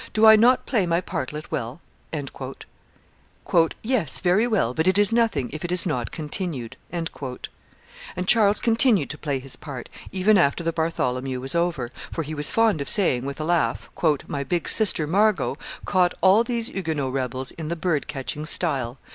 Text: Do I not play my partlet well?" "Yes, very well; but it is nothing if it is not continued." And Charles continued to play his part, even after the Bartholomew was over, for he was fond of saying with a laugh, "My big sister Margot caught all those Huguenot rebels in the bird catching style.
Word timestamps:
Do 0.13 0.25
I 0.25 0.35
not 0.35 0.65
play 0.65 0.87
my 0.87 0.99
partlet 0.99 1.51
well?" 1.51 1.79
"Yes, 3.83 4.19
very 4.19 4.47
well; 4.47 4.73
but 4.73 4.87
it 4.87 4.97
is 4.97 5.11
nothing 5.11 5.51
if 5.53 5.63
it 5.63 5.71
is 5.71 5.85
not 5.85 6.09
continued." 6.09 6.75
And 6.91 7.07
Charles 8.25 8.59
continued 8.59 9.11
to 9.11 9.19
play 9.19 9.37
his 9.37 9.55
part, 9.55 9.89
even 10.11 10.39
after 10.39 10.63
the 10.63 10.73
Bartholomew 10.73 11.39
was 11.39 11.53
over, 11.53 11.91
for 12.11 12.23
he 12.23 12.33
was 12.33 12.49
fond 12.49 12.81
of 12.81 12.89
saying 12.89 13.25
with 13.27 13.39
a 13.39 13.43
laugh, 13.45 13.91
"My 14.25 14.43
big 14.43 14.67
sister 14.67 15.05
Margot 15.05 15.55
caught 15.85 16.15
all 16.21 16.43
those 16.43 16.69
Huguenot 16.69 17.13
rebels 17.13 17.51
in 17.51 17.67
the 17.67 17.75
bird 17.75 18.07
catching 18.07 18.47
style. 18.47 18.97